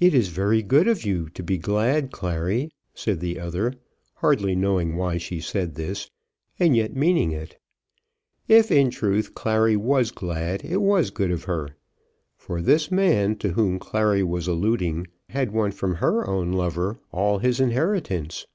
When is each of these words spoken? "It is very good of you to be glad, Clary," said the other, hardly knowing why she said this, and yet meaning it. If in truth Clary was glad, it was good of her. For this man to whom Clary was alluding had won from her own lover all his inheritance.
"It 0.00 0.14
is 0.14 0.28
very 0.28 0.62
good 0.62 0.88
of 0.88 1.04
you 1.04 1.28
to 1.28 1.42
be 1.42 1.58
glad, 1.58 2.10
Clary," 2.10 2.70
said 2.94 3.20
the 3.20 3.38
other, 3.38 3.74
hardly 4.14 4.54
knowing 4.56 4.96
why 4.96 5.18
she 5.18 5.40
said 5.40 5.74
this, 5.74 6.10
and 6.58 6.74
yet 6.74 6.96
meaning 6.96 7.32
it. 7.32 7.58
If 8.48 8.70
in 8.72 8.88
truth 8.90 9.34
Clary 9.34 9.76
was 9.76 10.10
glad, 10.10 10.64
it 10.64 10.78
was 10.80 11.10
good 11.10 11.30
of 11.30 11.44
her. 11.44 11.76
For 12.38 12.62
this 12.62 12.90
man 12.90 13.36
to 13.40 13.50
whom 13.50 13.78
Clary 13.78 14.22
was 14.22 14.48
alluding 14.48 15.06
had 15.28 15.50
won 15.52 15.70
from 15.72 15.96
her 15.96 16.26
own 16.26 16.52
lover 16.52 16.98
all 17.12 17.36
his 17.40 17.60
inheritance. 17.60 18.46